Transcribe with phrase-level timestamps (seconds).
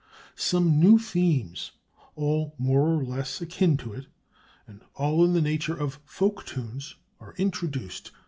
[0.35, 1.73] "]"Some new themes,
[2.15, 4.07] all more or less akin to it,
[4.65, 8.09] and all in the nature of folk tunes, are introduced.